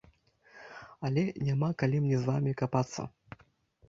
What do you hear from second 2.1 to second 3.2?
з вамі капацца.